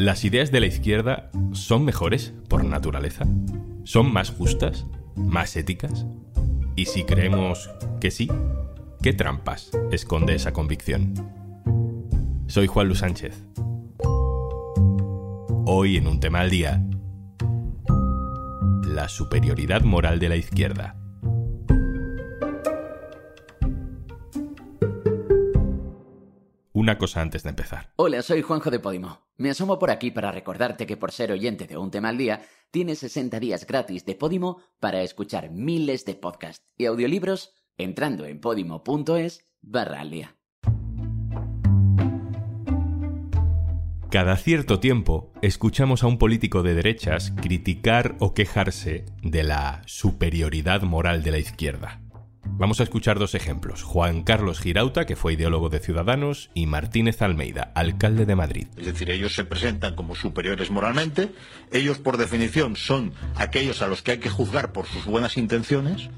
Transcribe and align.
¿Las 0.00 0.24
ideas 0.24 0.50
de 0.50 0.60
la 0.60 0.66
izquierda 0.66 1.30
son 1.52 1.84
mejores 1.84 2.32
por 2.48 2.64
naturaleza? 2.64 3.26
¿Son 3.84 4.10
más 4.10 4.30
justas? 4.30 4.86
¿Más 5.14 5.54
éticas? 5.56 6.06
Y 6.74 6.86
si 6.86 7.04
creemos 7.04 7.68
que 8.00 8.10
sí, 8.10 8.26
¿qué 9.02 9.12
trampas 9.12 9.70
esconde 9.92 10.34
esa 10.34 10.54
convicción? 10.54 11.12
Soy 12.46 12.66
Juan 12.66 12.86
Luis 12.86 13.00
Sánchez. 13.00 13.44
Hoy 15.66 15.98
en 15.98 16.06
un 16.06 16.18
tema 16.18 16.40
al 16.40 16.48
día, 16.48 16.82
la 18.86 19.06
superioridad 19.10 19.82
moral 19.82 20.18
de 20.18 20.30
la 20.30 20.36
izquierda. 20.36 20.96
Una 26.90 26.98
cosa 26.98 27.20
antes 27.20 27.44
de 27.44 27.50
empezar. 27.50 27.92
Hola, 27.94 28.20
soy 28.20 28.42
Juanjo 28.42 28.68
de 28.68 28.80
Podimo. 28.80 29.20
Me 29.36 29.50
asomo 29.50 29.78
por 29.78 29.92
aquí 29.92 30.10
para 30.10 30.32
recordarte 30.32 30.88
que 30.88 30.96
por 30.96 31.12
ser 31.12 31.30
oyente 31.30 31.68
de 31.68 31.76
Un 31.76 31.92
tema 31.92 32.08
al 32.08 32.18
día, 32.18 32.42
tienes 32.72 32.98
60 32.98 33.38
días 33.38 33.64
gratis 33.64 34.04
de 34.04 34.16
Podimo 34.16 34.60
para 34.80 35.00
escuchar 35.02 35.52
miles 35.52 36.04
de 36.04 36.16
podcasts 36.16 36.66
y 36.76 36.86
audiolibros 36.86 37.54
entrando 37.78 38.26
en 38.26 38.40
podimo.es 38.40 39.44
barra 39.60 40.00
al 40.00 40.10
día. 40.10 40.36
Cada 44.10 44.36
cierto 44.36 44.80
tiempo 44.80 45.32
escuchamos 45.42 46.02
a 46.02 46.08
un 46.08 46.18
político 46.18 46.64
de 46.64 46.74
derechas 46.74 47.32
criticar 47.40 48.16
o 48.18 48.34
quejarse 48.34 49.04
de 49.22 49.44
la 49.44 49.82
superioridad 49.86 50.82
moral 50.82 51.22
de 51.22 51.30
la 51.30 51.38
izquierda. 51.38 51.99
Vamos 52.44 52.80
a 52.80 52.82
escuchar 52.82 53.18
dos 53.18 53.34
ejemplos. 53.34 53.82
Juan 53.82 54.22
Carlos 54.22 54.60
Girauta, 54.60 55.06
que 55.06 55.16
fue 55.16 55.34
ideólogo 55.34 55.68
de 55.68 55.78
Ciudadanos, 55.78 56.50
y 56.54 56.66
Martínez 56.66 57.22
Almeida, 57.22 57.72
alcalde 57.74 58.26
de 58.26 58.36
Madrid. 58.36 58.66
Es 58.76 58.86
decir, 58.86 59.10
ellos 59.10 59.34
se 59.34 59.44
presentan 59.44 59.94
como 59.94 60.14
superiores 60.14 60.70
moralmente, 60.70 61.32
ellos 61.72 61.98
por 61.98 62.16
definición 62.16 62.76
son 62.76 63.12
aquellos 63.36 63.82
a 63.82 63.88
los 63.88 64.02
que 64.02 64.12
hay 64.12 64.18
que 64.18 64.30
juzgar 64.30 64.72
por 64.72 64.86
sus 64.86 65.04
buenas 65.04 65.36
intenciones, 65.36 66.10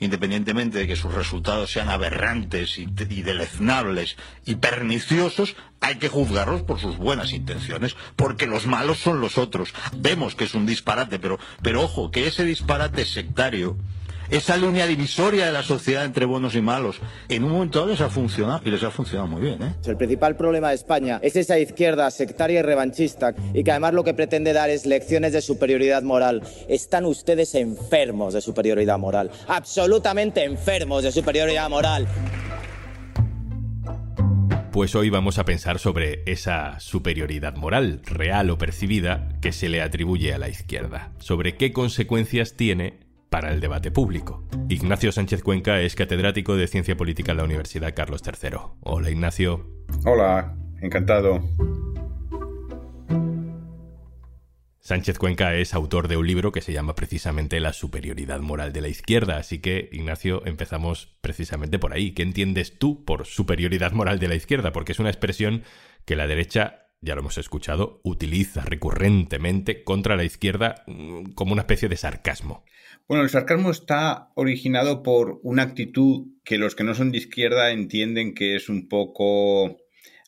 independientemente 0.00 0.78
de 0.78 0.86
que 0.86 0.96
sus 0.96 1.14
resultados 1.14 1.70
sean 1.70 1.90
aberrantes 1.90 2.78
y, 2.78 2.86
deleznables 2.86 4.16
y 4.46 4.56
perniciosos, 4.56 5.56
hay 5.80 5.96
que 5.96 6.08
juzgarlos 6.08 6.62
por 6.62 6.80
sus 6.80 6.96
buenas 6.96 7.32
intenciones, 7.32 7.96
porque 8.16 8.46
los 8.46 8.66
malos 8.66 8.98
son 8.98 9.20
los 9.20 9.38
otros. 9.38 9.74
Vemos 9.96 10.34
que 10.34 10.44
es 10.44 10.54
un 10.54 10.66
disparate, 10.66 11.18
pero, 11.18 11.38
pero 11.62 11.82
ojo, 11.82 12.10
que 12.10 12.26
ese 12.26 12.44
disparate 12.44 13.04
sectario 13.04 13.76
esa 14.30 14.56
línea 14.56 14.86
divisoria 14.86 15.46
de 15.46 15.52
la 15.52 15.62
sociedad 15.62 16.04
entre 16.04 16.24
buenos 16.24 16.54
y 16.54 16.60
malos, 16.60 17.00
en 17.28 17.44
un 17.44 17.52
momento 17.52 17.80
dado 17.80 17.90
les 17.90 18.00
ha 18.00 18.08
funcionado 18.08 18.60
y 18.64 18.70
les 18.70 18.82
ha 18.84 18.90
funcionado 18.90 19.28
muy 19.28 19.42
bien. 19.42 19.62
¿eh? 19.62 19.74
El 19.84 19.96
principal 19.96 20.36
problema 20.36 20.68
de 20.68 20.76
España 20.76 21.18
es 21.22 21.34
esa 21.36 21.58
izquierda 21.58 22.10
sectaria 22.10 22.60
y 22.60 22.62
revanchista 22.62 23.34
y 23.52 23.64
que 23.64 23.70
además 23.72 23.94
lo 23.94 24.04
que 24.04 24.14
pretende 24.14 24.52
dar 24.52 24.70
es 24.70 24.86
lecciones 24.86 25.32
de 25.32 25.42
superioridad 25.42 26.02
moral. 26.02 26.42
Están 26.68 27.06
ustedes 27.06 27.54
enfermos 27.54 28.34
de 28.34 28.40
superioridad 28.40 28.98
moral, 28.98 29.30
absolutamente 29.48 30.44
enfermos 30.44 31.02
de 31.02 31.10
superioridad 31.10 31.68
moral. 31.68 32.06
Pues 34.70 34.94
hoy 34.94 35.10
vamos 35.10 35.38
a 35.38 35.44
pensar 35.44 35.80
sobre 35.80 36.22
esa 36.26 36.78
superioridad 36.78 37.56
moral, 37.56 38.02
real 38.04 38.50
o 38.50 38.58
percibida, 38.58 39.28
que 39.40 39.50
se 39.50 39.68
le 39.68 39.82
atribuye 39.82 40.32
a 40.32 40.38
la 40.38 40.48
izquierda, 40.48 41.10
sobre 41.18 41.56
qué 41.56 41.72
consecuencias 41.72 42.54
tiene 42.54 43.09
para 43.30 43.52
el 43.52 43.60
debate 43.60 43.90
público. 43.90 44.44
Ignacio 44.68 45.12
Sánchez 45.12 45.42
Cuenca 45.42 45.80
es 45.80 45.94
catedrático 45.94 46.56
de 46.56 46.66
Ciencia 46.66 46.96
Política 46.96 47.32
en 47.32 47.38
la 47.38 47.44
Universidad 47.44 47.94
Carlos 47.94 48.22
III. 48.26 48.58
Hola 48.80 49.10
Ignacio. 49.10 49.70
Hola, 50.04 50.56
encantado. 50.82 51.40
Sánchez 54.80 55.18
Cuenca 55.18 55.54
es 55.54 55.72
autor 55.72 56.08
de 56.08 56.16
un 56.16 56.26
libro 56.26 56.50
que 56.50 56.62
se 56.62 56.72
llama 56.72 56.96
precisamente 56.96 57.60
La 57.60 57.72
superioridad 57.72 58.40
moral 58.40 58.72
de 58.72 58.80
la 58.80 58.88
izquierda, 58.88 59.36
así 59.36 59.60
que 59.60 59.88
Ignacio, 59.92 60.44
empezamos 60.46 61.16
precisamente 61.20 61.78
por 61.78 61.92
ahí. 61.92 62.10
¿Qué 62.10 62.22
entiendes 62.22 62.76
tú 62.76 63.04
por 63.04 63.26
superioridad 63.26 63.92
moral 63.92 64.18
de 64.18 64.26
la 64.26 64.34
izquierda? 64.34 64.72
Porque 64.72 64.90
es 64.90 64.98
una 64.98 65.10
expresión 65.10 65.62
que 66.06 66.16
la 66.16 66.26
derecha 66.26 66.79
ya 67.02 67.14
lo 67.14 67.20
hemos 67.20 67.38
escuchado, 67.38 68.00
utiliza 68.04 68.62
recurrentemente 68.62 69.84
contra 69.84 70.16
la 70.16 70.24
izquierda 70.24 70.84
mm, 70.86 71.32
como 71.32 71.52
una 71.52 71.62
especie 71.62 71.88
de 71.88 71.96
sarcasmo. 71.96 72.64
Bueno, 73.08 73.24
el 73.24 73.30
sarcasmo 73.30 73.70
está 73.70 74.30
originado 74.34 75.02
por 75.02 75.40
una 75.42 75.62
actitud 75.62 76.28
que 76.44 76.58
los 76.58 76.74
que 76.74 76.84
no 76.84 76.94
son 76.94 77.10
de 77.10 77.18
izquierda 77.18 77.70
entienden 77.70 78.34
que 78.34 78.54
es 78.54 78.68
un 78.68 78.88
poco 78.88 79.78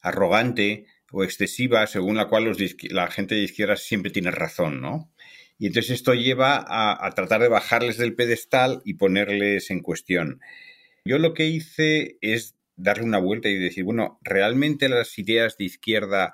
arrogante 0.00 0.86
o 1.10 1.24
excesiva, 1.24 1.86
según 1.86 2.16
la 2.16 2.28
cual 2.28 2.56
la 2.90 3.10
gente 3.10 3.34
de 3.34 3.42
izquierda 3.42 3.76
siempre 3.76 4.10
tiene 4.10 4.30
razón, 4.30 4.80
¿no? 4.80 5.12
Y 5.58 5.66
entonces 5.66 5.92
esto 5.92 6.14
lleva 6.14 6.56
a, 6.56 7.06
a 7.06 7.10
tratar 7.12 7.42
de 7.42 7.48
bajarles 7.48 7.98
del 7.98 8.14
pedestal 8.14 8.80
y 8.84 8.94
ponerles 8.94 9.70
en 9.70 9.80
cuestión. 9.80 10.40
Yo 11.04 11.18
lo 11.18 11.34
que 11.34 11.46
hice 11.46 12.16
es 12.20 12.56
darle 12.76 13.04
una 13.04 13.18
vuelta 13.18 13.48
y 13.48 13.58
decir, 13.58 13.84
bueno, 13.84 14.18
¿realmente 14.22 14.88
las 14.88 15.16
ideas 15.18 15.56
de 15.58 15.64
izquierda 15.64 16.32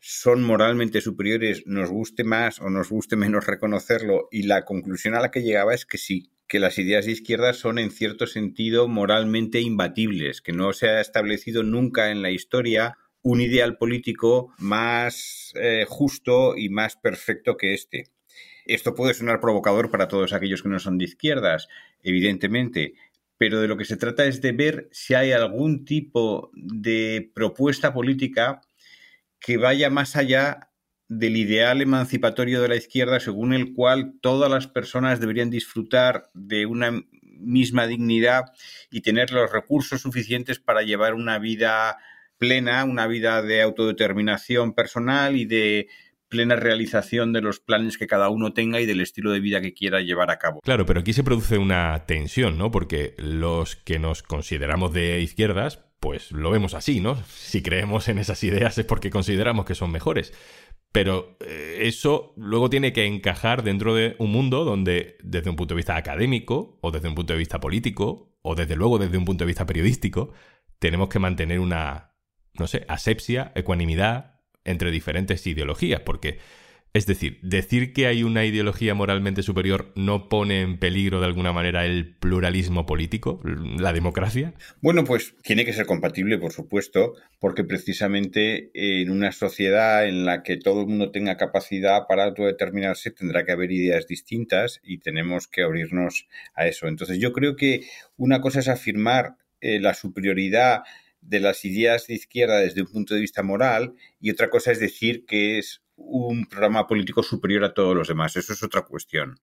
son 0.00 0.42
moralmente 0.42 1.00
superiores, 1.00 1.62
nos 1.66 1.90
guste 1.90 2.24
más 2.24 2.60
o 2.60 2.70
nos 2.70 2.88
guste 2.88 3.16
menos 3.16 3.46
reconocerlo, 3.46 4.28
y 4.30 4.44
la 4.44 4.64
conclusión 4.64 5.14
a 5.14 5.20
la 5.20 5.30
que 5.30 5.42
llegaba 5.42 5.74
es 5.74 5.84
que 5.84 5.98
sí, 5.98 6.30
que 6.48 6.58
las 6.58 6.78
ideas 6.78 7.06
de 7.06 7.12
izquierda 7.12 7.52
son 7.52 7.78
en 7.78 7.90
cierto 7.90 8.26
sentido 8.26 8.88
moralmente 8.88 9.60
imbatibles, 9.60 10.40
que 10.40 10.52
no 10.52 10.72
se 10.72 10.88
ha 10.88 11.00
establecido 11.00 11.62
nunca 11.62 12.10
en 12.10 12.22
la 12.22 12.30
historia 12.30 12.96
un 13.22 13.40
ideal 13.40 13.76
político 13.76 14.54
más 14.58 15.52
eh, 15.54 15.84
justo 15.86 16.56
y 16.56 16.70
más 16.70 16.96
perfecto 16.96 17.56
que 17.56 17.74
este. 17.74 18.08
Esto 18.64 18.94
puede 18.94 19.14
sonar 19.14 19.40
provocador 19.40 19.90
para 19.90 20.08
todos 20.08 20.32
aquellos 20.32 20.62
que 20.62 20.68
no 20.68 20.78
son 20.78 20.96
de 20.96 21.04
izquierdas, 21.04 21.68
evidentemente, 22.02 22.94
pero 23.36 23.60
de 23.60 23.68
lo 23.68 23.76
que 23.76 23.84
se 23.84 23.96
trata 23.96 24.24
es 24.24 24.40
de 24.40 24.52
ver 24.52 24.88
si 24.92 25.14
hay 25.14 25.32
algún 25.32 25.84
tipo 25.84 26.50
de 26.54 27.30
propuesta 27.34 27.92
política 27.92 28.62
que 29.40 29.56
vaya 29.56 29.90
más 29.90 30.16
allá 30.16 30.70
del 31.08 31.36
ideal 31.36 31.82
emancipatorio 31.82 32.62
de 32.62 32.68
la 32.68 32.76
izquierda 32.76 33.18
según 33.18 33.52
el 33.52 33.72
cual 33.74 34.14
todas 34.20 34.48
las 34.48 34.68
personas 34.68 35.18
deberían 35.18 35.50
disfrutar 35.50 36.30
de 36.34 36.66
una 36.66 37.02
misma 37.40 37.86
dignidad 37.86 38.44
y 38.90 39.00
tener 39.00 39.32
los 39.32 39.50
recursos 39.50 40.02
suficientes 40.02 40.60
para 40.60 40.82
llevar 40.82 41.14
una 41.14 41.38
vida 41.38 41.98
plena, 42.38 42.84
una 42.84 43.06
vida 43.06 43.42
de 43.42 43.62
autodeterminación 43.62 44.72
personal 44.74 45.36
y 45.36 45.46
de 45.46 45.88
plena 46.28 46.54
realización 46.54 47.32
de 47.32 47.42
los 47.42 47.58
planes 47.58 47.98
que 47.98 48.06
cada 48.06 48.28
uno 48.28 48.54
tenga 48.54 48.80
y 48.80 48.86
del 48.86 49.00
estilo 49.00 49.32
de 49.32 49.40
vida 49.40 49.60
que 49.60 49.74
quiera 49.74 50.00
llevar 50.00 50.30
a 50.30 50.38
cabo. 50.38 50.60
Claro, 50.60 50.86
pero 50.86 51.00
aquí 51.00 51.12
se 51.12 51.24
produce 51.24 51.58
una 51.58 52.06
tensión, 52.06 52.56
¿no? 52.56 52.70
Porque 52.70 53.14
los 53.18 53.74
que 53.74 53.98
nos 53.98 54.22
consideramos 54.22 54.92
de 54.92 55.20
izquierdas, 55.20 55.84
pues 56.00 56.32
lo 56.32 56.50
vemos 56.50 56.74
así, 56.74 57.00
¿no? 57.00 57.22
Si 57.28 57.62
creemos 57.62 58.08
en 58.08 58.18
esas 58.18 58.42
ideas 58.42 58.76
es 58.78 58.86
porque 58.86 59.10
consideramos 59.10 59.66
que 59.66 59.74
son 59.74 59.92
mejores. 59.92 60.32
Pero 60.92 61.36
eh, 61.40 61.80
eso 61.82 62.32
luego 62.36 62.68
tiene 62.68 62.92
que 62.92 63.04
encajar 63.04 63.62
dentro 63.62 63.94
de 63.94 64.16
un 64.18 64.32
mundo 64.32 64.64
donde, 64.64 65.18
desde 65.22 65.50
un 65.50 65.56
punto 65.56 65.74
de 65.74 65.76
vista 65.76 65.96
académico, 65.96 66.78
o 66.80 66.90
desde 66.90 67.08
un 67.08 67.14
punto 67.14 67.34
de 67.34 67.38
vista 67.38 67.60
político, 67.60 68.32
o 68.42 68.54
desde 68.54 68.74
luego 68.74 68.98
desde 68.98 69.18
un 69.18 69.24
punto 69.24 69.44
de 69.44 69.48
vista 69.48 69.66
periodístico, 69.66 70.32
tenemos 70.78 71.10
que 71.10 71.18
mantener 71.18 71.60
una, 71.60 72.14
no 72.54 72.66
sé, 72.66 72.86
asepsia, 72.88 73.52
ecuanimidad, 73.54 74.40
entre 74.64 74.90
diferentes 74.90 75.46
ideologías, 75.46 76.00
porque 76.00 76.38
es 76.92 77.06
decir, 77.06 77.38
decir 77.42 77.92
que 77.92 78.06
hay 78.06 78.24
una 78.24 78.44
ideología 78.44 78.94
moralmente 78.94 79.42
superior 79.42 79.92
no 79.94 80.28
pone 80.28 80.60
en 80.60 80.78
peligro 80.78 81.20
de 81.20 81.26
alguna 81.26 81.52
manera 81.52 81.86
el 81.86 82.16
pluralismo 82.16 82.84
político, 82.84 83.40
la 83.44 83.92
democracia. 83.92 84.54
Bueno, 84.80 85.04
pues 85.04 85.36
tiene 85.42 85.64
que 85.64 85.72
ser 85.72 85.86
compatible, 85.86 86.38
por 86.38 86.52
supuesto, 86.52 87.14
porque 87.38 87.62
precisamente 87.62 88.70
en 88.74 89.10
una 89.10 89.30
sociedad 89.30 90.06
en 90.06 90.24
la 90.24 90.42
que 90.42 90.56
todo 90.56 90.80
el 90.80 90.88
mundo 90.88 91.12
tenga 91.12 91.36
capacidad 91.36 92.06
para 92.08 92.24
autodeterminarse 92.24 93.12
tendrá 93.12 93.44
que 93.44 93.52
haber 93.52 93.70
ideas 93.70 94.08
distintas 94.08 94.80
y 94.82 94.98
tenemos 94.98 95.46
que 95.46 95.62
abrirnos 95.62 96.26
a 96.54 96.66
eso. 96.66 96.88
Entonces 96.88 97.18
yo 97.18 97.32
creo 97.32 97.54
que 97.54 97.82
una 98.16 98.40
cosa 98.40 98.58
es 98.58 98.68
afirmar 98.68 99.36
eh, 99.60 99.78
la 99.78 99.94
superioridad 99.94 100.82
de 101.20 101.38
las 101.38 101.64
ideas 101.64 102.06
de 102.06 102.14
izquierda 102.14 102.58
desde 102.58 102.82
un 102.82 102.88
punto 102.88 103.14
de 103.14 103.20
vista 103.20 103.42
moral 103.42 103.94
y 104.20 104.30
otra 104.30 104.50
cosa 104.50 104.72
es 104.72 104.80
decir 104.80 105.26
que 105.26 105.58
es 105.58 105.82
un 106.00 106.46
programa 106.46 106.86
político 106.86 107.22
superior 107.22 107.64
a 107.64 107.74
todos 107.74 107.94
los 107.94 108.08
demás. 108.08 108.36
Eso 108.36 108.52
es 108.52 108.62
otra 108.62 108.82
cuestión. 108.82 109.38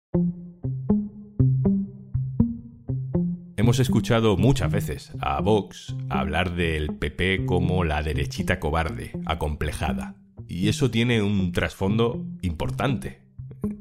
Hemos 3.56 3.80
escuchado 3.80 4.38
muchas 4.38 4.72
veces 4.72 5.12
a 5.20 5.42
Vox 5.42 5.96
hablar 6.10 6.56
del 6.56 6.96
PP 6.96 7.46
como 7.46 7.84
la 7.84 8.04
derechita 8.04 8.60
cobarde, 8.60 9.12
acomplejada. 9.26 10.16
Y 10.48 10.70
eso 10.70 10.92
tiene 10.92 11.22
un 11.22 11.52
trasfondo 11.52 12.26
importante. 12.42 13.24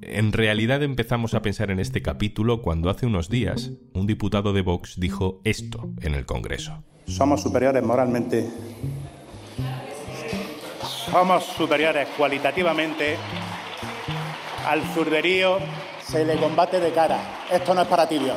En 0.02 0.32
realidad 0.32 0.82
empezamos 0.82 1.34
a 1.34 1.43
pensar 1.43 1.70
en 1.70 1.79
este 1.79 2.02
capítulo 2.02 2.62
cuando 2.62 2.90
hace 2.90 3.06
unos 3.06 3.29
días 3.29 3.72
un 3.93 4.06
diputado 4.06 4.52
de 4.52 4.62
Vox 4.62 4.99
dijo 4.99 5.40
esto 5.44 5.93
en 6.00 6.14
el 6.14 6.25
Congreso 6.25 6.82
somos 7.06 7.43
superiores 7.43 7.82
moralmente 7.82 8.49
somos 11.11 11.44
superiores 11.44 12.08
cualitativamente, 12.17 13.17
al 14.67 14.82
zurderío 14.94 15.58
se 16.03 16.25
le 16.25 16.37
combate 16.37 16.81
de 16.81 16.93
cara. 16.93 17.19
Esto 17.50 17.75
no 17.75 17.82
es 17.82 17.88
para 17.88 18.08
tibios. 18.08 18.37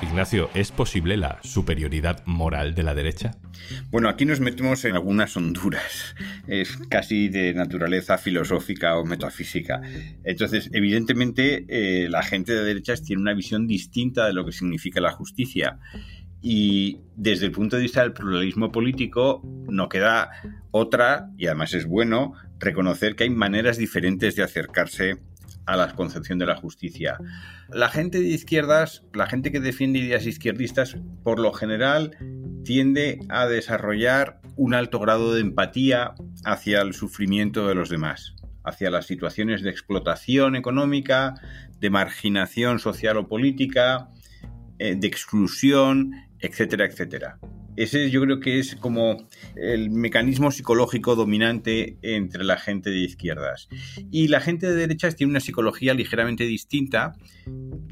Ignacio, 0.00 0.48
¿es 0.54 0.72
posible 0.72 1.16
la 1.16 1.38
superioridad 1.42 2.24
moral 2.24 2.74
de 2.74 2.82
la 2.82 2.94
derecha? 2.94 3.36
Bueno, 3.90 4.08
aquí 4.08 4.24
nos 4.24 4.40
metemos 4.40 4.84
en 4.84 4.94
algunas 4.94 5.36
honduras. 5.36 6.14
Es 6.46 6.78
casi 6.88 7.28
de 7.28 7.52
naturaleza 7.52 8.16
filosófica 8.16 8.96
o 8.96 9.04
metafísica. 9.04 9.82
Entonces, 10.24 10.70
evidentemente, 10.72 11.66
eh, 11.68 12.08
la 12.08 12.22
gente 12.22 12.54
de 12.54 12.64
derechas 12.64 13.02
tiene 13.02 13.22
una 13.22 13.34
visión 13.34 13.66
distinta 13.66 14.26
de 14.26 14.32
lo 14.32 14.44
que 14.44 14.52
significa 14.52 15.00
la 15.00 15.12
justicia. 15.12 15.78
Y 16.40 17.00
desde 17.16 17.46
el 17.46 17.52
punto 17.52 17.76
de 17.76 17.82
vista 17.82 18.02
del 18.02 18.12
pluralismo 18.12 18.70
político, 18.70 19.42
no 19.68 19.88
queda 19.88 20.30
otra, 20.70 21.30
y 21.36 21.46
además 21.46 21.74
es 21.74 21.86
bueno, 21.86 22.34
reconocer 22.58 23.16
que 23.16 23.24
hay 23.24 23.30
maneras 23.30 23.76
diferentes 23.76 24.36
de 24.36 24.42
acercarse 24.42 25.18
a 25.68 25.76
la 25.76 25.94
concepción 25.94 26.38
de 26.38 26.46
la 26.46 26.56
justicia. 26.56 27.18
La 27.68 27.90
gente 27.90 28.20
de 28.20 28.28
izquierdas, 28.28 29.04
la 29.12 29.26
gente 29.26 29.52
que 29.52 29.60
defiende 29.60 29.98
ideas 29.98 30.26
izquierdistas, 30.26 30.96
por 31.22 31.38
lo 31.38 31.52
general 31.52 32.16
tiende 32.64 33.20
a 33.28 33.46
desarrollar 33.46 34.40
un 34.56 34.72
alto 34.72 34.98
grado 34.98 35.34
de 35.34 35.42
empatía 35.42 36.14
hacia 36.44 36.80
el 36.80 36.94
sufrimiento 36.94 37.68
de 37.68 37.74
los 37.74 37.90
demás, 37.90 38.34
hacia 38.64 38.90
las 38.90 39.06
situaciones 39.06 39.62
de 39.62 39.68
explotación 39.68 40.56
económica, 40.56 41.34
de 41.80 41.90
marginación 41.90 42.78
social 42.78 43.18
o 43.18 43.28
política, 43.28 44.08
eh, 44.78 44.96
de 44.96 45.06
exclusión, 45.06 46.12
etcétera, 46.40 46.86
etcétera. 46.86 47.38
Ese 47.76 48.10
yo 48.10 48.20
creo 48.22 48.40
que 48.40 48.58
es 48.58 48.74
como 48.74 49.28
el 49.54 49.90
mecanismo 49.90 50.50
psicológico 50.50 51.14
dominante 51.14 51.96
entre 52.02 52.42
la 52.42 52.56
gente 52.56 52.90
de 52.90 52.98
izquierdas. 52.98 53.68
Y 54.10 54.28
la 54.28 54.40
gente 54.40 54.66
de 54.66 54.74
derechas 54.74 55.14
tiene 55.14 55.30
una 55.30 55.40
psicología 55.40 55.94
ligeramente 55.94 56.44
distinta 56.44 57.14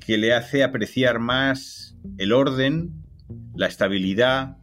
que 0.05 0.19
le 0.19 0.35
hace 0.35 0.65
apreciar 0.65 1.21
más 1.21 1.97
el 2.19 2.33
orden, 2.33 3.05
la 3.55 3.69
estabilidad, 3.69 4.57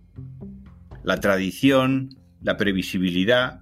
la 1.03 1.19
tradición, 1.21 2.09
la 2.41 2.57
previsibilidad. 2.57 3.61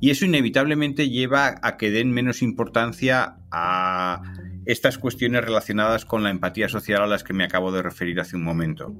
Y 0.00 0.10
eso 0.10 0.24
inevitablemente 0.24 1.08
lleva 1.08 1.56
a 1.62 1.76
que 1.76 1.90
den 1.90 2.12
menos 2.12 2.40
importancia 2.40 3.36
a 3.50 4.22
estas 4.66 4.98
cuestiones 4.98 5.44
relacionadas 5.44 6.04
con 6.04 6.22
la 6.22 6.30
empatía 6.30 6.68
social 6.68 7.02
a 7.02 7.06
las 7.06 7.24
que 7.24 7.32
me 7.32 7.44
acabo 7.44 7.72
de 7.72 7.82
referir 7.82 8.20
hace 8.20 8.36
un 8.36 8.44
momento. 8.44 8.94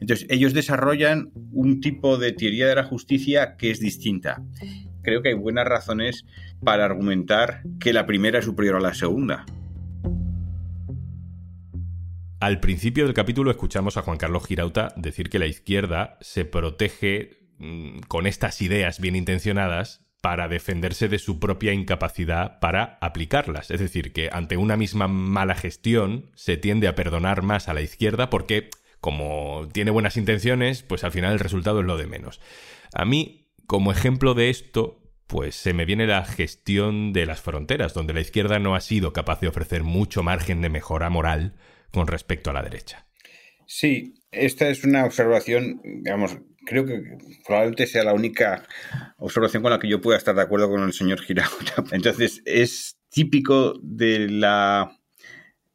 Entonces, 0.00 0.26
ellos 0.30 0.54
desarrollan 0.54 1.30
un 1.52 1.80
tipo 1.80 2.18
de 2.18 2.32
teoría 2.32 2.66
de 2.66 2.74
la 2.74 2.84
justicia 2.84 3.56
que 3.56 3.70
es 3.70 3.80
distinta. 3.80 4.42
Creo 5.02 5.22
que 5.22 5.30
hay 5.30 5.34
buenas 5.34 5.66
razones 5.66 6.24
para 6.64 6.84
argumentar 6.84 7.62
que 7.80 7.92
la 7.92 8.06
primera 8.06 8.38
es 8.38 8.44
superior 8.44 8.76
a 8.76 8.80
la 8.80 8.94
segunda. 8.94 9.44
Al 12.40 12.58
principio 12.58 13.04
del 13.04 13.14
capítulo 13.14 13.52
escuchamos 13.52 13.96
a 13.96 14.02
Juan 14.02 14.18
Carlos 14.18 14.46
Girauta 14.46 14.92
decir 14.96 15.30
que 15.30 15.38
la 15.38 15.46
izquierda 15.46 16.18
se 16.20 16.44
protege 16.44 17.46
mm, 17.58 18.00
con 18.08 18.26
estas 18.26 18.60
ideas 18.62 19.00
bien 19.00 19.14
intencionadas 19.14 20.04
para 20.22 20.48
defenderse 20.48 21.08
de 21.08 21.18
su 21.18 21.40
propia 21.40 21.74
incapacidad 21.74 22.60
para 22.60 22.96
aplicarlas. 23.00 23.70
Es 23.72 23.80
decir, 23.80 24.12
que 24.12 24.30
ante 24.32 24.56
una 24.56 24.76
misma 24.76 25.08
mala 25.08 25.56
gestión 25.56 26.30
se 26.34 26.56
tiende 26.56 26.86
a 26.86 26.94
perdonar 26.94 27.42
más 27.42 27.68
a 27.68 27.74
la 27.74 27.82
izquierda 27.82 28.30
porque, 28.30 28.70
como 29.00 29.68
tiene 29.72 29.90
buenas 29.90 30.16
intenciones, 30.16 30.84
pues 30.84 31.02
al 31.02 31.10
final 31.10 31.32
el 31.32 31.40
resultado 31.40 31.80
es 31.80 31.86
lo 31.86 31.96
de 31.96 32.06
menos. 32.06 32.40
A 32.94 33.04
mí, 33.04 33.50
como 33.66 33.90
ejemplo 33.90 34.34
de 34.34 34.48
esto, 34.48 35.02
pues 35.26 35.56
se 35.56 35.72
me 35.72 35.86
viene 35.86 36.06
la 36.06 36.24
gestión 36.24 37.12
de 37.12 37.26
las 37.26 37.40
fronteras, 37.40 37.92
donde 37.92 38.14
la 38.14 38.20
izquierda 38.20 38.60
no 38.60 38.76
ha 38.76 38.80
sido 38.80 39.12
capaz 39.12 39.40
de 39.40 39.48
ofrecer 39.48 39.82
mucho 39.82 40.22
margen 40.22 40.62
de 40.62 40.68
mejora 40.68 41.10
moral 41.10 41.56
con 41.90 42.06
respecto 42.06 42.50
a 42.50 42.52
la 42.52 42.62
derecha. 42.62 43.06
Sí, 43.66 44.22
esta 44.30 44.68
es 44.68 44.84
una 44.84 45.04
observación, 45.04 45.80
digamos, 45.82 46.38
creo 46.64 46.84
que 46.84 47.02
probablemente 47.46 47.86
sea 47.86 48.04
la 48.04 48.14
única 48.14 48.66
observación 49.18 49.62
con 49.62 49.72
la 49.72 49.78
que 49.78 49.88
yo 49.88 50.00
pueda 50.00 50.18
estar 50.18 50.34
de 50.34 50.42
acuerdo 50.42 50.70
con 50.70 50.82
el 50.82 50.92
señor 50.92 51.20
Girauta. 51.20 51.84
Entonces, 51.92 52.42
es 52.44 52.98
típico 53.10 53.78
de 53.82 54.28
la 54.28 54.98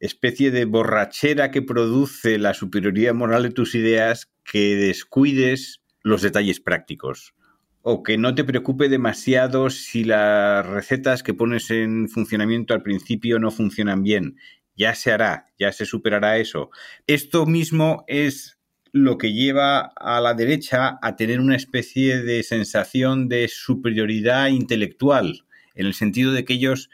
especie 0.00 0.50
de 0.50 0.64
borrachera 0.64 1.50
que 1.50 1.62
produce 1.62 2.38
la 2.38 2.54
superioridad 2.54 3.14
moral 3.14 3.42
de 3.42 3.50
tus 3.50 3.74
ideas 3.74 4.30
que 4.44 4.76
descuides 4.76 5.80
los 6.02 6.22
detalles 6.22 6.60
prácticos 6.60 7.34
o 7.82 8.02
que 8.02 8.18
no 8.18 8.34
te 8.34 8.44
preocupe 8.44 8.88
demasiado 8.88 9.70
si 9.70 10.04
las 10.04 10.66
recetas 10.66 11.22
que 11.22 11.34
pones 11.34 11.70
en 11.70 12.08
funcionamiento 12.08 12.74
al 12.74 12.82
principio 12.82 13.38
no 13.38 13.50
funcionan 13.50 14.02
bien. 14.02 14.36
Ya 14.76 14.94
se 14.94 15.10
hará, 15.10 15.46
ya 15.58 15.72
se 15.72 15.86
superará 15.86 16.38
eso. 16.38 16.70
Esto 17.06 17.46
mismo 17.46 18.04
es 18.06 18.57
lo 18.92 19.18
que 19.18 19.32
lleva 19.32 19.92
a 19.96 20.20
la 20.20 20.34
derecha 20.34 20.98
a 21.02 21.16
tener 21.16 21.40
una 21.40 21.56
especie 21.56 22.22
de 22.22 22.42
sensación 22.42 23.28
de 23.28 23.48
superioridad 23.48 24.48
intelectual, 24.48 25.44
en 25.74 25.86
el 25.86 25.94
sentido 25.94 26.32
de 26.32 26.44
que 26.44 26.54
ellos 26.54 26.90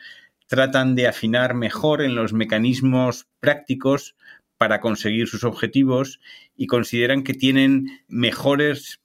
tratan 0.47 0.95
de 0.95 1.09
afinar 1.09 1.55
mejor 1.55 2.03
en 2.03 2.15
los 2.15 2.33
mecanismos 2.33 3.27
prácticos 3.41 4.15
para 4.59 4.81
conseguir 4.81 5.27
sus 5.27 5.45
objetivos 5.45 6.21
y 6.57 6.67
consideran 6.67 7.25
que 7.25 7.35
tienen 7.35 8.03
mejores 8.09 9.01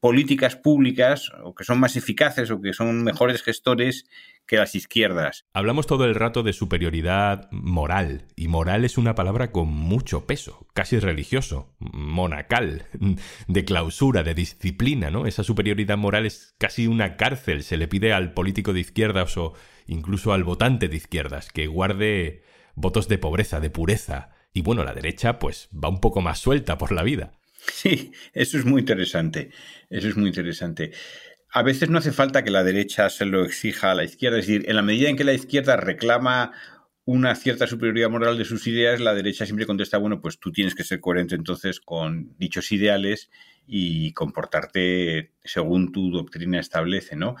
políticas 0.00 0.56
públicas 0.56 1.30
o 1.44 1.54
que 1.54 1.64
son 1.64 1.78
más 1.78 1.96
eficaces 1.96 2.50
o 2.50 2.60
que 2.60 2.72
son 2.72 3.02
mejores 3.04 3.42
gestores 3.42 4.06
que 4.46 4.56
las 4.56 4.74
izquierdas. 4.74 5.44
Hablamos 5.52 5.86
todo 5.86 6.04
el 6.04 6.14
rato 6.14 6.42
de 6.42 6.52
superioridad 6.52 7.50
moral, 7.50 8.26
y 8.36 8.48
moral 8.48 8.84
es 8.84 8.96
una 8.96 9.14
palabra 9.14 9.50
con 9.50 9.68
mucho 9.68 10.26
peso, 10.26 10.66
casi 10.72 10.98
religioso, 10.98 11.74
monacal, 12.16 12.86
de 13.46 13.64
clausura, 13.64 14.24
de 14.24 14.34
disciplina, 14.34 15.10
¿no? 15.10 15.26
Esa 15.26 15.44
superioridad 15.44 15.98
moral 15.98 16.26
es 16.26 16.54
casi 16.58 16.86
una 16.86 17.16
cárcel, 17.16 17.62
se 17.62 17.76
le 17.76 17.86
pide 17.86 18.12
al 18.12 18.32
político 18.32 18.72
de 18.72 18.80
izquierdas 18.80 19.36
o 19.36 19.52
incluso 19.86 20.32
al 20.32 20.42
votante 20.42 20.88
de 20.88 20.96
izquierdas 20.96 21.50
que 21.50 21.66
guarde 21.68 22.42
votos 22.74 23.06
de 23.06 23.18
pobreza, 23.18 23.60
de 23.60 23.70
pureza. 23.70 24.30
Y 24.52 24.62
bueno, 24.62 24.82
la 24.82 24.94
derecha 24.94 25.38
pues 25.38 25.68
va 25.72 25.88
un 25.88 26.00
poco 26.00 26.22
más 26.22 26.38
suelta 26.38 26.78
por 26.78 26.90
la 26.90 27.02
vida. 27.02 27.32
Sí, 27.72 28.12
eso 28.32 28.58
es 28.58 28.64
muy 28.64 28.80
interesante. 28.80 29.50
Eso 29.90 30.08
es 30.08 30.16
muy 30.16 30.28
interesante. 30.28 30.92
A 31.50 31.62
veces 31.62 31.90
no 31.90 31.98
hace 31.98 32.12
falta 32.12 32.42
que 32.42 32.50
la 32.50 32.64
derecha 32.64 33.10
se 33.10 33.26
lo 33.26 33.44
exija 33.44 33.90
a 33.90 33.94
la 33.94 34.04
izquierda. 34.04 34.38
Es 34.38 34.46
decir, 34.46 34.64
en 34.68 34.76
la 34.76 34.82
medida 34.82 35.08
en 35.08 35.16
que 35.16 35.24
la 35.24 35.34
izquierda 35.34 35.76
reclama 35.76 36.52
una 37.06 37.36
cierta 37.36 37.68
superioridad 37.68 38.10
moral 38.10 38.36
de 38.36 38.44
sus 38.44 38.66
ideas, 38.66 39.00
la 39.00 39.14
derecha 39.14 39.46
siempre 39.46 39.64
contesta, 39.64 39.96
bueno, 39.96 40.20
pues 40.20 40.40
tú 40.40 40.50
tienes 40.50 40.74
que 40.74 40.82
ser 40.82 41.00
coherente 41.00 41.36
entonces 41.36 41.80
con 41.80 42.36
dichos 42.36 42.72
ideales 42.72 43.30
y 43.64 44.12
comportarte 44.12 45.32
según 45.44 45.92
tu 45.92 46.10
doctrina 46.10 46.58
establece, 46.58 47.14
¿no? 47.14 47.36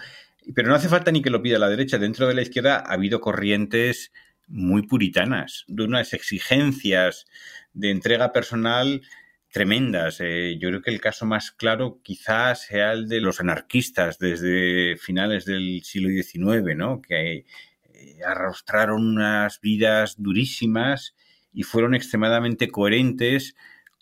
Pero 0.54 0.68
no 0.68 0.76
hace 0.76 0.88
falta 0.88 1.10
ni 1.10 1.20
que 1.20 1.30
lo 1.30 1.42
pida 1.42 1.58
la 1.58 1.68
derecha. 1.68 1.98
Dentro 1.98 2.28
de 2.28 2.34
la 2.34 2.42
izquierda 2.42 2.76
ha 2.76 2.92
habido 2.92 3.20
corrientes 3.20 4.12
muy 4.46 4.86
puritanas, 4.86 5.64
de 5.66 5.82
unas 5.82 6.12
exigencias 6.12 7.26
de 7.72 7.90
entrega 7.90 8.32
personal 8.32 9.02
tremendas. 9.50 10.20
Eh, 10.20 10.58
yo 10.60 10.68
creo 10.68 10.82
que 10.82 10.90
el 10.90 11.00
caso 11.00 11.26
más 11.26 11.50
claro 11.50 12.00
quizás 12.04 12.62
sea 12.66 12.92
el 12.92 13.08
de 13.08 13.20
los 13.20 13.40
anarquistas 13.40 14.18
desde 14.20 14.96
finales 14.96 15.44
del 15.44 15.82
siglo 15.82 16.10
XIX, 16.10 16.76
¿no? 16.76 17.00
que 17.02 17.46
eh, 17.96 18.18
arrostraron 18.24 19.06
unas 19.06 19.60
vidas 19.60 20.16
durísimas 20.18 21.14
y 21.52 21.62
fueron 21.62 21.94
extremadamente 21.94 22.68
coherentes 22.68 23.54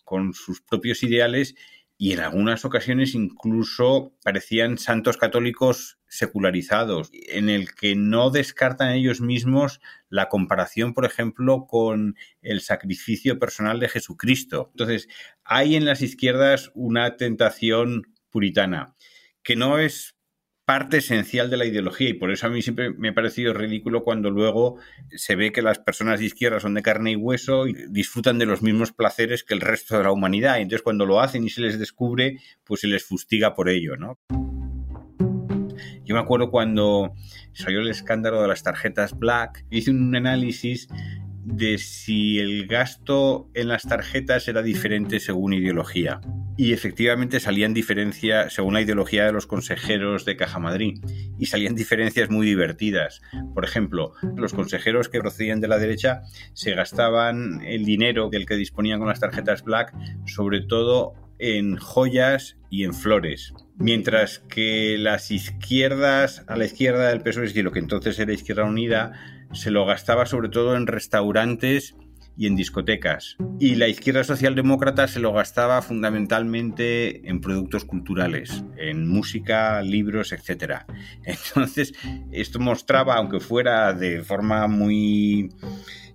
con 0.03 0.33
sus 0.33 0.61
propios 0.61 1.01
ideales 1.03 1.55
y 1.97 2.11
en 2.11 2.19
algunas 2.19 2.65
ocasiones 2.65 3.15
incluso 3.15 4.13
parecían 4.21 4.77
santos 4.77 5.15
católicos 5.15 5.97
secularizados, 6.07 7.09
en 7.13 7.49
el 7.49 7.73
que 7.73 7.95
no 7.95 8.31
descartan 8.31 8.91
ellos 8.91 9.21
mismos 9.21 9.79
la 10.09 10.27
comparación, 10.27 10.93
por 10.93 11.05
ejemplo, 11.05 11.67
con 11.67 12.17
el 12.41 12.59
sacrificio 12.59 13.39
personal 13.39 13.79
de 13.79 13.87
Jesucristo. 13.87 14.69
Entonces, 14.73 15.07
hay 15.45 15.75
en 15.75 15.85
las 15.85 16.01
izquierdas 16.01 16.69
una 16.73 17.15
tentación 17.15 18.13
puritana, 18.29 18.95
que 19.41 19.55
no 19.55 19.79
es 19.79 20.14
parte 20.65 20.97
esencial 20.97 21.49
de 21.49 21.57
la 21.57 21.65
ideología 21.65 22.09
y 22.09 22.13
por 22.13 22.31
eso 22.31 22.47
a 22.47 22.49
mí 22.49 22.61
siempre 22.61 22.91
me 22.91 23.09
ha 23.09 23.13
parecido 23.13 23.53
ridículo 23.53 24.03
cuando 24.03 24.31
luego 24.31 24.77
se 25.11 25.35
ve 25.35 25.51
que 25.51 25.61
las 25.61 25.77
personas 25.77 26.19
de 26.19 26.25
izquierda 26.25 26.59
son 26.59 26.73
de 26.73 26.81
carne 26.81 27.11
y 27.11 27.15
hueso 27.15 27.67
y 27.67 27.73
disfrutan 27.89 28.39
de 28.39 28.47
los 28.47 28.63
mismos 28.63 28.91
placeres 28.91 29.43
que 29.43 29.53
el 29.53 29.61
resto 29.61 29.97
de 29.97 30.03
la 30.03 30.11
humanidad. 30.11 30.57
Y 30.57 30.63
entonces 30.63 30.81
cuando 30.81 31.05
lo 31.05 31.21
hacen 31.21 31.43
y 31.43 31.49
se 31.49 31.61
les 31.61 31.77
descubre, 31.77 32.39
pues 32.63 32.81
se 32.81 32.87
les 32.87 33.05
fustiga 33.05 33.53
por 33.53 33.69
ello, 33.69 33.95
¿no? 33.95 34.17
Yo 36.03 36.15
me 36.15 36.21
acuerdo 36.21 36.49
cuando 36.49 37.13
salió 37.53 37.79
el 37.79 37.89
escándalo 37.89 38.41
de 38.41 38.47
las 38.47 38.63
tarjetas 38.63 39.17
Black, 39.17 39.65
hice 39.69 39.91
un 39.91 40.15
análisis 40.15 40.87
de 41.43 41.77
si 41.77 42.39
el 42.39 42.65
gasto 42.65 43.49
en 43.53 43.67
las 43.67 43.83
tarjetas 43.83 44.47
era 44.47 44.63
diferente 44.63 45.19
según 45.19 45.53
ideología. 45.53 46.21
Y 46.57 46.73
efectivamente 46.73 47.39
salían 47.39 47.73
diferencias, 47.73 48.53
según 48.53 48.73
la 48.73 48.81
ideología 48.81 49.25
de 49.25 49.33
los 49.33 49.47
consejeros 49.47 50.25
de 50.25 50.37
Caja 50.37 50.59
Madrid, 50.59 50.99
y 51.37 51.47
salían 51.47 51.75
diferencias 51.75 52.29
muy 52.29 52.45
divertidas. 52.45 53.21
Por 53.53 53.65
ejemplo, 53.65 54.13
los 54.35 54.53
consejeros 54.53 55.09
que 55.09 55.19
procedían 55.19 55.59
de 55.61 55.67
la 55.67 55.77
derecha 55.77 56.21
se 56.53 56.73
gastaban 56.73 57.61
el 57.65 57.85
dinero 57.85 58.29
que 58.29 58.37
el 58.37 58.45
que 58.45 58.55
disponían 58.55 58.99
con 58.99 59.09
las 59.09 59.19
tarjetas 59.19 59.63
Black, 59.63 59.93
sobre 60.25 60.61
todo 60.61 61.13
en 61.39 61.75
joyas 61.75 62.57
y 62.69 62.83
en 62.83 62.93
flores. 62.93 63.53
Mientras 63.77 64.39
que 64.39 64.97
las 64.97 65.31
izquierdas, 65.31 66.45
a 66.47 66.55
la 66.55 66.65
izquierda 66.65 67.09
del 67.09 67.21
PSOE, 67.21 67.45
es 67.45 67.55
lo 67.55 67.71
que 67.71 67.79
entonces 67.79 68.17
era 68.19 68.31
Izquierda 68.31 68.63
Unida, 68.63 69.13
se 69.51 69.71
lo 69.71 69.85
gastaba 69.85 70.25
sobre 70.25 70.49
todo 70.49 70.75
en 70.75 70.87
restaurantes 70.87 71.95
y 72.37 72.47
en 72.47 72.55
discotecas. 72.55 73.37
Y 73.59 73.75
la 73.75 73.87
izquierda 73.87 74.23
socialdemócrata 74.23 75.07
se 75.07 75.19
lo 75.19 75.33
gastaba 75.33 75.81
fundamentalmente 75.81 77.27
en 77.29 77.41
productos 77.41 77.85
culturales, 77.85 78.63
en 78.77 79.07
música, 79.07 79.81
libros, 79.81 80.33
etc. 80.33 80.83
Entonces, 81.23 81.93
esto 82.31 82.59
mostraba, 82.59 83.15
aunque 83.15 83.39
fuera 83.39 83.93
de 83.93 84.21
forma 84.23 84.67
muy, 84.67 85.49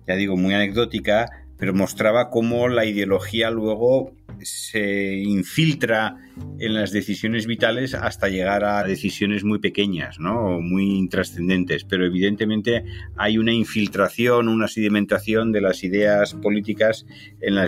ya 0.07 0.15
digo, 0.15 0.37
muy 0.37 0.53
anecdótica, 0.53 1.40
pero 1.61 1.75
mostraba 1.75 2.31
cómo 2.31 2.67
la 2.69 2.85
ideología 2.85 3.51
luego 3.51 4.15
se 4.39 5.13
infiltra 5.17 6.17
en 6.57 6.73
las 6.73 6.91
decisiones 6.91 7.45
vitales 7.45 7.93
hasta 7.93 8.29
llegar 8.29 8.63
a 8.63 8.83
decisiones 8.83 9.43
muy 9.43 9.59
pequeñas, 9.59 10.19
¿no? 10.19 10.59
muy 10.59 10.97
intrascendentes, 10.97 11.83
pero 11.83 12.03
evidentemente 12.03 12.83
hay 13.15 13.37
una 13.37 13.53
infiltración, 13.53 14.47
una 14.47 14.67
sedimentación 14.67 15.51
de 15.51 15.61
las 15.61 15.83
ideas 15.83 16.33
políticas 16.33 17.05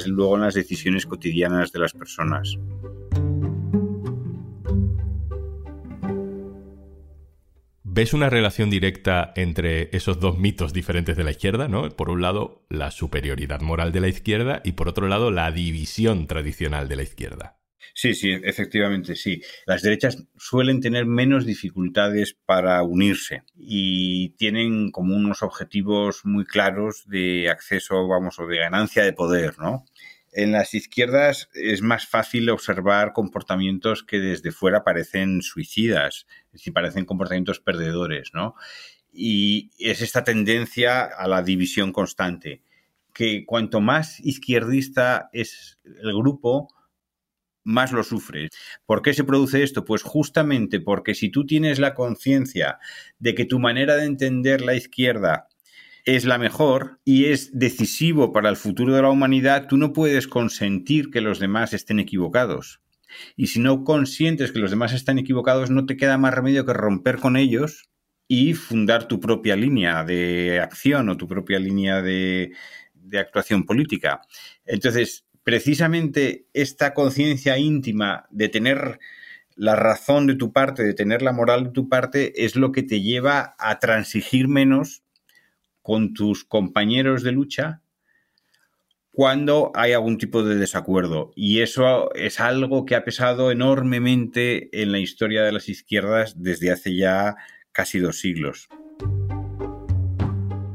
luego 0.07 0.37
en 0.37 0.41
las 0.41 0.55
decisiones 0.55 1.05
cotidianas 1.05 1.71
de 1.71 1.79
las 1.79 1.93
personas. 1.93 2.57
¿Ves 7.95 8.15
una 8.15 8.27
relación 8.27 8.71
directa 8.71 9.33
entre 9.35 9.95
esos 9.95 10.19
dos 10.19 10.39
mitos 10.39 10.73
diferentes 10.73 11.15
de 11.15 11.23
la 11.23 11.29
izquierda, 11.29 11.67
¿no? 11.67 11.87
Por 11.91 12.09
un 12.09 12.23
lado, 12.23 12.65
la 12.67 12.89
superioridad 12.89 13.61
moral 13.61 13.91
de 13.91 14.01
la 14.01 14.07
izquierda 14.07 14.63
y 14.63 14.71
por 14.71 14.87
otro 14.87 15.07
lado, 15.07 15.29
la 15.29 15.51
división 15.51 16.25
tradicional 16.25 16.89
de 16.89 16.95
la 16.95 17.03
izquierda. 17.03 17.59
Sí, 17.93 18.15
sí, 18.15 18.31
efectivamente, 18.31 19.15
sí. 19.15 19.43
Las 19.67 19.83
derechas 19.83 20.25
suelen 20.35 20.81
tener 20.81 21.05
menos 21.05 21.45
dificultades 21.45 22.35
para 22.47 22.81
unirse 22.81 23.43
y 23.55 24.29
tienen 24.37 24.89
como 24.89 25.15
unos 25.15 25.43
objetivos 25.43 26.21
muy 26.25 26.45
claros 26.45 27.03
de 27.05 27.51
acceso, 27.51 28.07
vamos, 28.07 28.39
o 28.39 28.47
de 28.47 28.57
ganancia 28.57 29.03
de 29.03 29.13
poder, 29.13 29.59
¿no? 29.59 29.85
En 30.35 30.51
las 30.51 30.73
izquierdas 30.73 31.47
es 31.53 31.83
más 31.83 32.07
fácil 32.07 32.49
observar 32.49 33.13
comportamientos 33.13 34.01
que 34.03 34.19
desde 34.19 34.51
fuera 34.51 34.83
parecen 34.83 35.43
suicidas, 35.43 36.25
decir, 36.53 36.73
parecen 36.73 37.05
comportamientos 37.05 37.59
perdedores, 37.59 38.31
¿no? 38.33 38.55
Y 39.11 39.71
es 39.77 40.01
esta 40.01 40.23
tendencia 40.23 41.03
a 41.03 41.27
la 41.27 41.43
división 41.43 41.91
constante, 41.91 42.63
que 43.13 43.45
cuanto 43.45 43.81
más 43.81 44.19
izquierdista 44.21 45.29
es 45.33 45.79
el 45.83 46.13
grupo, 46.13 46.67
más 47.63 47.91
lo 47.91 48.03
sufre. 48.03 48.49
¿Por 48.85 49.01
qué 49.01 49.13
se 49.13 49.23
produce 49.23 49.63
esto? 49.63 49.85
Pues 49.85 50.03
justamente 50.03 50.79
porque 50.79 51.15
si 51.15 51.29
tú 51.29 51.45
tienes 51.45 51.79
la 51.79 51.93
conciencia 51.93 52.79
de 53.19 53.35
que 53.35 53.45
tu 53.45 53.59
manera 53.59 53.95
de 53.95 54.05
entender 54.05 54.61
la 54.61 54.75
izquierda 54.75 55.47
es 56.05 56.25
la 56.25 56.37
mejor 56.37 56.99
y 57.05 57.25
es 57.25 57.57
decisivo 57.57 58.33
para 58.33 58.49
el 58.49 58.57
futuro 58.57 58.93
de 58.93 59.01
la 59.01 59.09
humanidad, 59.09 59.67
tú 59.67 59.77
no 59.77 59.93
puedes 59.93 60.27
consentir 60.27 61.09
que 61.11 61.21
los 61.21 61.39
demás 61.39 61.73
estén 61.73 61.99
equivocados. 61.99 62.82
Y 63.35 63.47
si 63.47 63.59
no 63.59 63.83
consientes 63.83 64.51
que 64.51 64.59
los 64.59 64.71
demás 64.71 64.93
están 64.93 65.19
equivocados, 65.19 65.69
no 65.69 65.85
te 65.85 65.97
queda 65.97 66.17
más 66.17 66.33
remedio 66.33 66.65
que 66.65 66.73
romper 66.73 67.19
con 67.19 67.37
ellos 67.37 67.89
y 68.27 68.53
fundar 68.53 69.07
tu 69.07 69.19
propia 69.19 69.55
línea 69.55 70.03
de 70.03 70.59
acción 70.61 71.09
o 71.09 71.17
tu 71.17 71.27
propia 71.27 71.59
línea 71.59 72.01
de, 72.01 72.53
de 72.93 73.19
actuación 73.19 73.65
política. 73.65 74.21
Entonces, 74.65 75.25
precisamente 75.43 76.47
esta 76.53 76.93
conciencia 76.93 77.57
íntima 77.57 78.25
de 78.31 78.49
tener 78.49 78.99
la 79.55 79.75
razón 79.75 80.25
de 80.25 80.35
tu 80.35 80.51
parte, 80.51 80.83
de 80.83 80.93
tener 80.93 81.21
la 81.21 81.33
moral 81.33 81.65
de 81.65 81.71
tu 81.71 81.89
parte, 81.89 82.45
es 82.45 82.55
lo 82.55 82.71
que 82.71 82.83
te 82.83 83.01
lleva 83.01 83.55
a 83.59 83.79
transigir 83.79 84.47
menos 84.47 85.03
con 85.81 86.13
tus 86.13 86.43
compañeros 86.43 87.23
de 87.23 87.33
lucha 87.33 87.82
cuando 89.13 89.71
hay 89.75 89.93
algún 89.93 90.17
tipo 90.17 90.43
de 90.43 90.55
desacuerdo. 90.55 91.31
Y 91.35 91.61
eso 91.61 92.13
es 92.15 92.39
algo 92.39 92.85
que 92.85 92.95
ha 92.95 93.05
pesado 93.05 93.51
enormemente 93.51 94.81
en 94.81 94.91
la 94.91 94.97
historia 94.97 95.43
de 95.43 95.51
las 95.51 95.69
izquierdas 95.69 96.41
desde 96.41 96.71
hace 96.71 96.95
ya 96.95 97.35
casi 97.71 97.99
dos 97.99 98.19
siglos. 98.19 98.67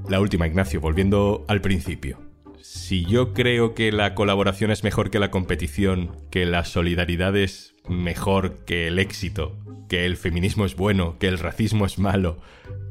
La 0.09 0.21
última, 0.21 0.47
Ignacio, 0.47 0.81
volviendo 0.81 1.45
al 1.49 1.61
principio. 1.61 2.21
Si 2.61 3.05
yo 3.05 3.35
creo 3.35 3.75
que 3.75 3.91
la 3.91 4.15
colaboración 4.15 4.71
es 4.71 4.85
mejor 4.85 5.11
que 5.11 5.19
la 5.19 5.31
competición, 5.31 6.17
que 6.31 6.47
la 6.47 6.65
solidaridad 6.65 7.37
es 7.37 7.75
mejor 7.89 8.65
que 8.65 8.87
el 8.87 9.01
éxito, 9.01 9.59
que 9.89 10.05
el 10.05 10.17
feminismo 10.17 10.65
es 10.65 10.77
bueno, 10.77 11.19
que 11.19 11.27
el 11.27 11.39
racismo 11.39 11.87
es 11.87 11.99
malo, 11.99 12.41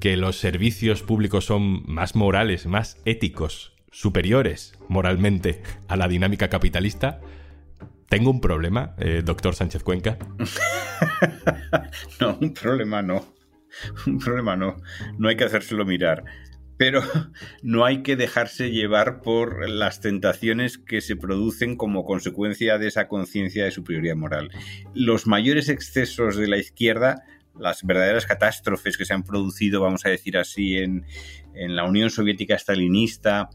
que 0.01 0.17
los 0.17 0.37
servicios 0.37 1.03
públicos 1.03 1.45
son 1.45 1.83
más 1.85 2.15
morales, 2.15 2.65
más 2.65 2.97
éticos, 3.05 3.76
superiores 3.97 4.73
moralmente 4.87 5.63
a 5.87 5.97
la 5.97 6.07
dinámica 6.07 6.49
capitalista, 6.49 7.19
¿tengo 8.09 8.29
un 8.29 8.39
problema, 8.39 8.93
eh, 8.99 9.23
doctor 9.25 9.55
Sánchez 9.55 9.81
Cuenca? 9.81 10.19
no, 12.19 12.37
un 12.39 12.53
problema 12.53 13.01
no. 13.01 13.33
Un 14.05 14.19
problema 14.19 14.55
no. 14.55 14.77
No 15.17 15.29
hay 15.29 15.35
que 15.35 15.45
hacérselo 15.45 15.83
mirar 15.83 16.23
pero 16.77 17.01
no 17.63 17.85
hay 17.85 18.03
que 18.03 18.15
dejarse 18.15 18.69
llevar 18.69 19.21
por 19.21 19.67
las 19.67 19.99
tentaciones 19.99 20.77
que 20.77 21.01
se 21.01 21.15
producen 21.15 21.75
como 21.75 22.05
consecuencia 22.05 22.77
de 22.77 22.89
esa 22.89 23.07
conciencia 23.07 23.65
de 23.65 23.71
superioridad 23.71 24.15
moral. 24.15 24.51
Los 24.93 25.25
mayores 25.25 25.69
excesos 25.69 26.37
de 26.37 26.47
la 26.47 26.57
izquierda, 26.57 27.23
las 27.59 27.83
verdaderas 27.83 28.27
catástrofes 28.27 28.95
que 28.95 29.05
se 29.05 29.13
han 29.15 29.23
producido, 29.23 29.81
vamos 29.81 30.05
a 30.05 30.09
decir 30.09 30.37
así, 30.37 30.77
en, 30.77 31.03
la 31.55 31.85
Unión 31.85 32.11
Soviética 32.11 32.53
stalinista, 32.53 33.49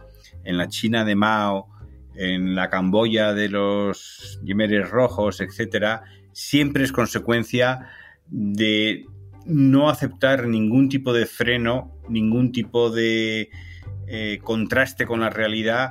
en 0.45 0.57
la 0.57 0.69
China 0.69 1.05
de 1.05 1.15
Mao, 1.15 1.69
en 2.15 2.55
la 2.55 2.69
Camboya 2.69 3.33
de 3.33 3.49
los 3.49 4.41
Yemeres 4.45 4.91
rojos, 4.91 5.41
etcétera, 5.41 6.03
siempre 6.33 6.85
es 6.85 6.93
consecuencia 6.93 7.89
de 8.27 9.07
no 9.47 9.89
aceptar 9.89 10.47
ningún 10.47 10.89
tipo 10.89 11.13
de 11.13 11.27
freno, 11.27 11.99
ningún 12.09 12.53
tipo 12.53 12.91
de 12.91 13.51
eh, 14.07 14.39
contraste 14.43 15.07
con 15.07 15.21
la 15.21 15.31
realidad, 15.31 15.91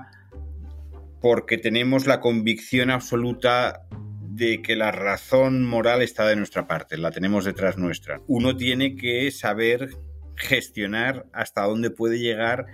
porque 1.21 1.57
tenemos 1.57 2.07
la 2.07 2.19
convicción 2.19 2.89
absoluta 2.89 3.87
de 4.29 4.61
que 4.61 4.75
la 4.75 4.91
razón 4.91 5.65
moral 5.65 6.01
está 6.01 6.25
de 6.27 6.35
nuestra 6.35 6.67
parte, 6.67 6.97
la 6.97 7.11
tenemos 7.11 7.45
detrás 7.45 7.77
nuestra. 7.77 8.21
Uno 8.27 8.55
tiene 8.55 8.95
que 8.95 9.29
saber 9.31 9.89
gestionar 10.35 11.27
hasta 11.33 11.63
dónde 11.63 11.91
puede 11.91 12.17
llegar 12.17 12.65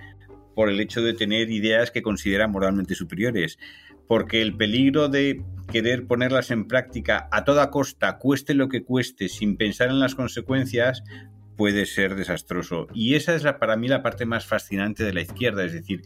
por 0.58 0.70
el 0.70 0.80
hecho 0.80 1.02
de 1.02 1.14
tener 1.14 1.52
ideas 1.52 1.92
que 1.92 2.02
considera 2.02 2.48
moralmente 2.48 2.96
superiores 2.96 3.60
porque 4.08 4.42
el 4.42 4.56
peligro 4.56 5.08
de 5.08 5.44
querer 5.70 6.08
ponerlas 6.08 6.50
en 6.50 6.66
práctica 6.66 7.28
a 7.30 7.44
toda 7.44 7.70
costa, 7.70 8.18
cueste 8.18 8.54
lo 8.54 8.68
que 8.68 8.82
cueste, 8.82 9.28
sin 9.28 9.56
pensar 9.56 9.88
en 9.88 10.00
las 10.00 10.16
consecuencias, 10.16 11.04
puede 11.56 11.86
ser 11.86 12.16
desastroso. 12.16 12.88
Y 12.92 13.14
esa 13.14 13.36
es 13.36 13.44
la, 13.44 13.60
para 13.60 13.76
mí 13.76 13.86
la 13.86 14.02
parte 14.02 14.26
más 14.26 14.46
fascinante 14.46 15.04
de 15.04 15.12
la 15.12 15.20
izquierda, 15.20 15.64
es 15.64 15.72
decir, 15.72 16.02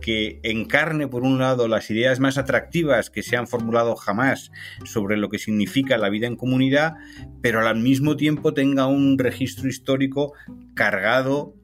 que 0.00 0.38
encarne 0.44 1.08
por 1.08 1.22
un 1.22 1.38
lado 1.38 1.66
las 1.66 1.90
ideas 1.90 2.20
más 2.20 2.38
atractivas 2.38 3.10
que 3.10 3.24
se 3.24 3.36
han 3.36 3.48
formulado 3.48 3.96
jamás 3.96 4.52
sobre 4.84 5.16
lo 5.16 5.30
que 5.30 5.38
significa 5.38 5.98
la 5.98 6.10
vida 6.10 6.28
en 6.28 6.36
comunidad, 6.36 6.94
pero 7.42 7.66
al 7.66 7.80
mismo 7.80 8.16
tiempo 8.16 8.54
tenga 8.54 8.86
un 8.86 9.18
registro 9.18 9.68
histórico 9.68 10.32
cargado 10.74 11.54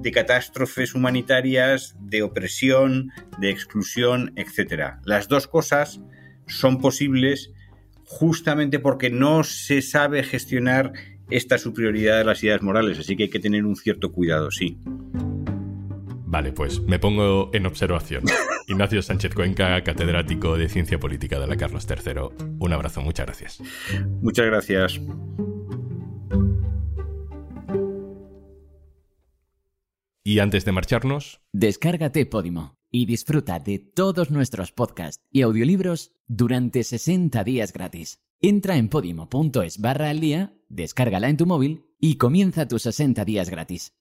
de 0.00 0.12
catástrofes 0.12 0.94
humanitarias, 0.94 1.96
de 2.00 2.22
opresión, 2.22 3.12
de 3.38 3.50
exclusión, 3.50 4.32
etc. 4.36 4.94
Las 5.04 5.28
dos 5.28 5.46
cosas 5.46 6.00
son 6.46 6.80
posibles 6.80 7.52
justamente 8.04 8.78
porque 8.78 9.10
no 9.10 9.44
se 9.44 9.82
sabe 9.82 10.22
gestionar 10.22 10.92
esta 11.28 11.58
superioridad 11.58 12.18
de 12.18 12.24
las 12.24 12.42
ideas 12.42 12.62
morales, 12.62 12.98
así 12.98 13.16
que 13.16 13.24
hay 13.24 13.30
que 13.30 13.40
tener 13.40 13.64
un 13.64 13.76
cierto 13.76 14.12
cuidado, 14.12 14.50
sí. 14.50 14.78
Vale, 16.28 16.52
pues 16.52 16.80
me 16.82 16.98
pongo 16.98 17.50
en 17.52 17.66
observación. 17.66 18.24
Ignacio 18.68 19.00
Sánchez 19.00 19.34
Cuenca, 19.34 19.82
catedrático 19.82 20.56
de 20.56 20.68
Ciencia 20.68 20.98
Política 20.98 21.38
de 21.38 21.46
la 21.46 21.56
Carlos 21.56 21.86
III. 21.88 22.54
Un 22.58 22.72
abrazo, 22.72 23.00
muchas 23.00 23.26
gracias. 23.26 23.62
Muchas 24.20 24.46
gracias. 24.46 25.00
Y 30.26 30.40
antes 30.40 30.64
de 30.64 30.72
marcharnos, 30.72 31.40
Descárgate 31.52 32.26
Podimo 32.26 32.74
y 32.90 33.06
disfruta 33.06 33.60
de 33.60 33.78
todos 33.78 34.32
nuestros 34.32 34.72
podcasts 34.72 35.22
y 35.30 35.42
audiolibros 35.42 36.16
durante 36.26 36.82
60 36.82 37.44
días 37.44 37.72
gratis. 37.72 38.18
Entra 38.40 38.76
en 38.76 38.88
podimo.es 38.88 39.78
barra 39.78 40.10
al 40.10 40.18
día, 40.18 40.52
descárgala 40.68 41.28
en 41.28 41.36
tu 41.36 41.46
móvil 41.46 41.84
y 42.00 42.16
comienza 42.16 42.66
tus 42.66 42.82
60 42.82 43.24
días 43.24 43.50
gratis. 43.50 43.92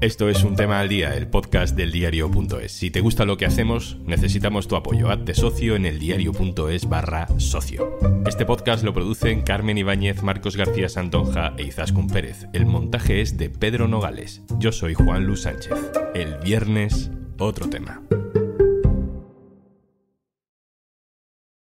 Esto 0.00 0.28
es 0.28 0.44
un 0.44 0.56
tema 0.56 0.80
al 0.80 0.88
día, 0.88 1.16
el 1.16 1.28
podcast 1.28 1.76
del 1.76 1.92
diario.es. 1.92 2.72
Si 2.72 2.90
te 2.90 3.00
gusta 3.00 3.24
lo 3.24 3.36
que 3.36 3.46
hacemos, 3.46 3.98
necesitamos 4.04 4.68
tu 4.68 4.76
apoyo. 4.76 5.10
Hazte 5.10 5.34
socio 5.34 5.76
en 5.76 5.86
el 5.86 5.98
diario.es 5.98 6.88
barra 6.88 7.28
socio. 7.38 7.98
Este 8.26 8.46
podcast 8.46 8.84
lo 8.84 8.92
producen 8.92 9.42
Carmen 9.42 9.78
Ibáñez, 9.78 10.22
Marcos 10.22 10.56
García 10.56 10.88
Santonja 10.88 11.54
e 11.56 11.64
Izaskun 11.64 12.08
Pérez. 12.08 12.46
El 12.52 12.66
montaje 12.66 13.20
es 13.20 13.36
de 13.36 13.50
Pedro 13.50 13.88
Nogales. 13.88 14.42
Yo 14.58 14.72
soy 14.72 14.94
Juan 14.94 15.26
Luis 15.26 15.42
Sánchez. 15.42 15.72
El 16.14 16.38
viernes, 16.38 17.10
otro 17.38 17.68
tema. 17.68 18.02